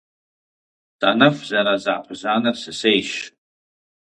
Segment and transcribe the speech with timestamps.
[0.99, 3.11] Санэху зэраза кхъузанэр сысейщ.